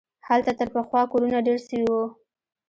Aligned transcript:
هلته 0.27 0.51
تر 0.59 0.67
پخوا 0.75 1.01
کورونه 1.11 1.37
ډېر 1.47 1.59
سوي 1.67 1.85
وو. 1.91 2.03